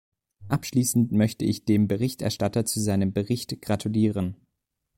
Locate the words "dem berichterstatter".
1.65-2.65